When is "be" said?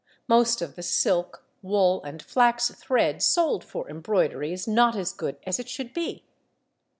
5.93-6.25